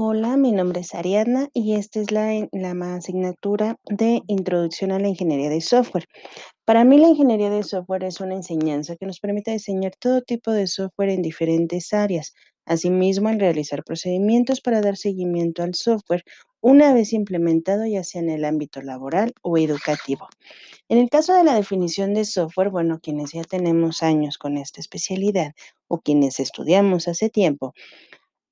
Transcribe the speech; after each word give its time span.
Hola, 0.00 0.36
mi 0.36 0.52
nombre 0.52 0.82
es 0.82 0.94
Ariadna 0.94 1.48
y 1.52 1.74
esta 1.74 1.98
es 1.98 2.12
la, 2.12 2.30
asignatura 2.94 3.80
de 3.90 4.22
Introducción 4.28 4.92
a 4.92 5.00
la 5.00 5.08
Ingeniería 5.08 5.50
de 5.50 5.60
Software. 5.60 6.04
Para 6.64 6.84
mí, 6.84 6.98
la 6.98 7.08
ingeniería 7.08 7.50
de 7.50 7.64
software 7.64 8.04
es 8.04 8.20
una 8.20 8.34
enseñanza 8.34 8.94
que 8.94 9.06
nos 9.06 9.18
permite 9.18 9.50
diseñar 9.50 9.96
todo 9.98 10.22
tipo 10.22 10.52
de 10.52 10.68
software 10.68 11.10
en 11.10 11.20
diferentes 11.22 11.92
áreas. 11.92 12.32
Asimismo, 12.64 13.28
al 13.28 13.40
realizar 13.40 13.82
procedimientos 13.82 14.60
para 14.60 14.82
dar 14.82 14.96
seguimiento 14.96 15.64
al 15.64 15.74
software 15.74 16.22
una 16.60 16.94
vez 16.94 17.12
implementado, 17.12 17.84
ya 17.84 18.04
sea 18.04 18.20
en 18.20 18.30
el 18.30 18.44
ámbito 18.44 18.80
laboral 18.82 19.34
o 19.42 19.58
educativo. 19.58 20.28
En 20.88 20.98
el 20.98 21.10
caso 21.10 21.34
de 21.34 21.42
la 21.42 21.56
definición 21.56 22.14
de 22.14 22.24
software, 22.24 22.70
bueno, 22.70 23.00
quienes 23.02 23.32
ya 23.32 23.42
tenemos 23.42 24.04
años 24.04 24.38
con 24.38 24.58
esta 24.58 24.80
especialidad 24.80 25.54
o 25.88 25.98
quienes 25.98 26.38
estudiamos 26.38 27.08
hace 27.08 27.30
tiempo, 27.30 27.74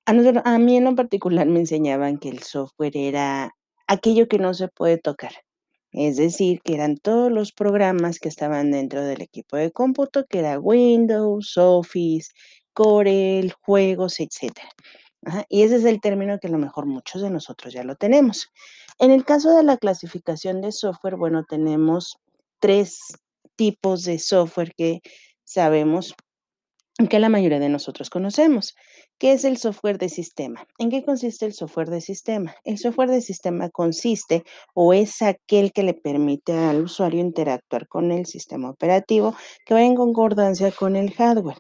a 0.07 0.59
mí 0.59 0.77
en 0.77 0.85
lo 0.85 0.95
particular 0.95 1.47
me 1.47 1.61
enseñaban 1.61 2.19
que 2.19 2.29
el 2.29 2.43
software 2.43 2.97
era 2.97 3.55
aquello 3.87 4.29
que 4.29 4.39
no 4.39 4.55
se 4.55 4.69
puede 4.69 4.99
tocar. 4.99 5.33
Es 5.93 6.17
decir, 6.17 6.61
que 6.63 6.75
eran 6.75 6.97
todos 6.97 7.33
los 7.33 7.53
programas 7.53 8.19
que 8.19 8.29
estaban 8.29 8.71
dentro 8.71 9.03
del 9.03 9.23
equipo 9.23 9.57
de 9.57 9.73
cómputo, 9.73 10.27
que 10.27 10.41
era 10.41 10.59
Windows, 10.59 11.57
Office, 11.57 12.31
Corel, 12.73 13.53
juegos. 13.63 14.19
Ajá, 15.25 15.45
y 15.49 15.63
ese 15.63 15.77
es 15.77 15.85
el 15.85 16.01
término 16.01 16.39
que 16.39 16.49
a 16.49 16.51
lo 16.51 16.59
mejor 16.59 16.87
muchos 16.87 17.23
de 17.23 17.31
nosotros 17.31 17.73
ya 17.73 17.83
lo 17.83 17.97
tenemos. 17.97 18.49
En 18.99 19.11
el 19.11 19.25
caso 19.25 19.57
de 19.57 19.63
la 19.63 19.77
clasificación 19.77 20.61
de 20.61 20.73
software, 20.73 21.17
bueno, 21.17 21.45
tenemos 21.45 22.17
3 22.61 22.99
tipos 23.57 24.05
de 24.05 24.19
software 24.19 24.75
que 24.77 25.01
sabemos 25.45 26.15
que 27.11 27.19
la 27.19 27.29
mayoría 27.29 27.59
de 27.59 27.69
nosotros 27.69 28.09
conocemos. 28.09 28.75
¿Qué 29.19 29.33
es 29.33 29.45
el 29.45 29.59
software 29.59 29.99
de 29.99 30.09
sistema? 30.09 30.67
¿En 30.79 30.91
qué 30.91 31.05
consiste 31.05 31.45
el 31.45 31.53
software 31.53 31.91
de 31.91 32.01
sistema? 32.01 32.55
El 32.65 32.79
software 32.79 33.11
de 33.11 33.21
sistema 33.21 33.69
consiste 33.69 34.45
o 34.75 34.95
es 34.95 35.21
aquel 35.21 35.73
que 35.73 35.83
le 35.83 35.93
permite 35.93 36.53
al 36.53 36.83
usuario 36.83 37.21
interactuar 37.21 37.87
con 37.87 38.13
el 38.13 38.25
sistema 38.25 38.71
operativo 38.71 39.35
que 39.67 39.75
va 39.75 39.83
en 39.83 39.95
concordancia 39.95 40.73
con 40.73 40.97
el 40.97 41.13
hardware. 41.13 41.59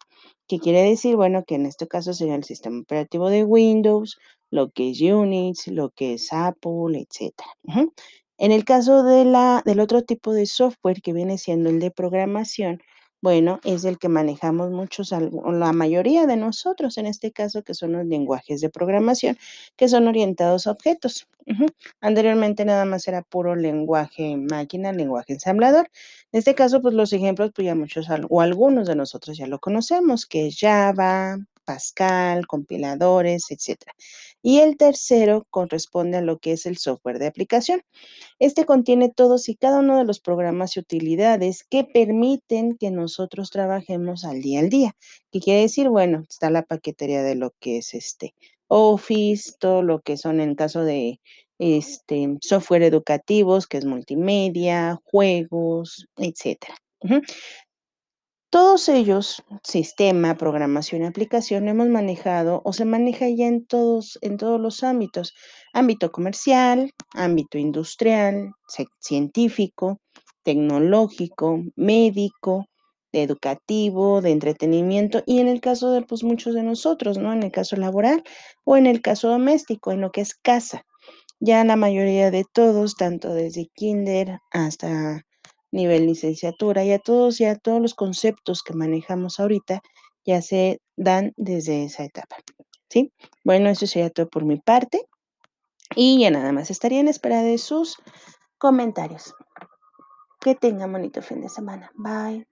¿Qué 0.48 0.58
quiere 0.58 0.82
decir? 0.82 1.16
Bueno, 1.16 1.44
que 1.44 1.56
en 1.56 1.66
este 1.66 1.86
caso 1.86 2.14
sería 2.14 2.34
el 2.34 2.44
sistema 2.44 2.80
operativo 2.80 3.28
de 3.28 3.44
Windows, 3.44 4.16
lo 4.50 4.70
que 4.70 4.90
es 4.90 5.00
Unix, 5.02 5.66
lo 5.66 5.90
que 5.90 6.14
es 6.14 6.32
Apple. 6.32 7.06
Ujú. 7.64 7.92
En 8.38 8.52
el 8.52 8.64
caso 8.64 9.02
de 9.02 9.24
la, 9.24 9.62
del 9.64 9.80
otro 9.80 10.02
tipo 10.02 10.32
de 10.32 10.46
software 10.46 11.02
que 11.02 11.12
viene 11.12 11.36
siendo 11.36 11.68
el 11.68 11.80
de 11.80 11.90
programación, 11.90 12.80
bueno, 13.26 13.58
es 13.64 13.84
el 13.84 13.98
que 13.98 14.08
manejamos 14.08 14.70
muchos, 14.70 15.10
la 15.10 15.72
mayoría 15.72 16.26
de 16.26 16.36
nosotros, 16.36 16.96
en 16.96 17.06
este 17.06 17.32
caso, 17.32 17.64
que 17.64 17.74
son 17.74 17.90
los 17.94 18.06
lenguajes 18.06 18.60
de 18.60 18.70
programación, 18.70 19.36
que 19.74 19.88
son 19.88 20.06
orientados 20.06 20.68
a 20.68 20.70
objetos. 20.70 21.26
Anteriormente 22.00 22.64
nada 22.64 22.84
más 22.84 23.08
era 23.08 23.22
puro 23.22 23.56
lenguaje 23.56 24.36
máquina, 24.36 24.92
lenguaje 24.92 25.32
ensamblador. 25.32 25.90
En 26.30 26.38
este 26.38 26.54
caso, 26.54 26.80
pues 26.80 26.94
los 26.94 27.12
ejemplos, 27.12 27.50
pues 27.52 27.66
ya 27.66 27.74
muchos 27.74 28.06
o 28.30 28.40
algunos 28.40 28.86
de 28.86 28.94
nosotros 28.94 29.36
ya 29.36 29.48
lo 29.48 29.58
conocemos, 29.58 30.24
que 30.24 30.46
es 30.46 30.58
Java, 30.60 31.36
Pascal, 31.66 32.46
compiladores, 32.46 33.50
etcétera. 33.50 33.92
Y 34.42 34.60
el 34.60 34.78
tercero 34.78 35.46
corresponde 35.50 36.16
a 36.18 36.22
lo 36.22 36.38
que 36.38 36.52
es 36.52 36.64
el 36.64 36.78
software 36.78 37.18
de 37.18 37.26
aplicación. 37.26 37.82
Este 38.38 38.64
contiene 38.64 39.10
todos 39.10 39.48
y 39.48 39.56
cada 39.56 39.80
uno 39.80 39.98
de 39.98 40.04
los 40.04 40.20
programas 40.20 40.76
y 40.76 40.80
utilidades 40.80 41.64
que 41.64 41.84
permiten 41.84 42.76
que 42.78 42.90
nosotros 42.90 43.50
trabajemos 43.50 44.24
al 44.24 44.40
día 44.40 44.60
al 44.60 44.70
día. 44.70 44.96
¿Qué 45.32 45.40
quiere 45.40 45.62
decir? 45.62 45.90
Bueno, 45.90 46.24
está 46.28 46.48
la 46.50 46.62
paquetería 46.62 47.22
de 47.22 47.34
lo 47.34 47.52
que 47.60 47.78
es 47.78 47.92
este 47.94 48.34
Office, 48.68 49.52
todo 49.58 49.82
lo 49.82 50.00
que 50.00 50.16
son 50.16 50.40
en 50.40 50.54
caso 50.54 50.82
de 50.82 51.20
este 51.58 52.36
software 52.40 52.82
educativos, 52.82 53.66
que 53.66 53.78
es 53.78 53.84
multimedia, 53.84 55.00
juegos, 55.04 56.06
etcétera. 56.16 56.76
Todos 58.50 58.88
ellos, 58.88 59.42
sistema, 59.64 60.36
programación 60.36 61.02
aplicación, 61.02 61.68
hemos 61.68 61.88
manejado 61.88 62.62
o 62.64 62.72
se 62.72 62.84
maneja 62.84 63.28
ya 63.28 63.46
en 63.46 63.66
todos, 63.66 64.18
en 64.22 64.36
todos 64.36 64.60
los 64.60 64.84
ámbitos. 64.84 65.34
Ámbito 65.72 66.12
comercial, 66.12 66.90
ámbito 67.14 67.58
industrial, 67.58 68.52
científico, 69.00 69.98
tecnológico, 70.44 71.60
médico, 71.74 72.66
educativo, 73.12 74.20
de 74.22 74.30
entretenimiento 74.30 75.22
y 75.26 75.40
en 75.40 75.48
el 75.48 75.60
caso 75.60 75.90
de 75.90 76.02
pues, 76.02 76.22
muchos 76.22 76.54
de 76.54 76.62
nosotros, 76.62 77.18
¿no? 77.18 77.32
En 77.32 77.42
el 77.42 77.50
caso 77.50 77.76
laboral 77.76 78.22
o 78.64 78.76
en 78.76 78.86
el 78.86 79.02
caso 79.02 79.28
doméstico, 79.28 79.90
en 79.90 80.00
lo 80.00 80.12
que 80.12 80.20
es 80.20 80.34
casa. 80.34 80.82
Ya 81.40 81.64
la 81.64 81.76
mayoría 81.76 82.30
de 82.30 82.44
todos, 82.50 82.94
tanto 82.94 83.34
desde 83.34 83.66
kinder 83.74 84.38
hasta 84.52 85.22
nivel 85.72 86.06
licenciatura, 86.06 86.84
ya 86.84 86.98
todos, 86.98 87.38
ya 87.38 87.56
todos 87.56 87.80
los 87.80 87.94
conceptos 87.94 88.62
que 88.62 88.74
manejamos 88.74 89.40
ahorita 89.40 89.82
ya 90.24 90.42
se 90.42 90.80
dan 90.96 91.32
desde 91.36 91.84
esa 91.84 92.04
etapa, 92.04 92.36
¿sí? 92.88 93.12
Bueno, 93.44 93.68
eso 93.68 93.86
sería 93.86 94.10
todo 94.10 94.28
por 94.28 94.44
mi 94.44 94.58
parte 94.58 95.06
y 95.94 96.20
ya 96.20 96.30
nada 96.30 96.52
más 96.52 96.70
estaría 96.70 97.00
en 97.00 97.08
espera 97.08 97.42
de 97.42 97.58
sus 97.58 97.96
comentarios. 98.58 99.34
Que 100.40 100.54
tengan 100.54 100.92
bonito 100.92 101.22
fin 101.22 101.40
de 101.40 101.48
semana. 101.48 101.90
Bye. 101.94 102.46